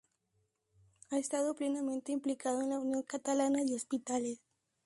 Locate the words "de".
3.63-3.75